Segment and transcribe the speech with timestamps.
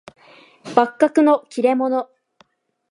[0.75, 2.09] 幕閣の利れ者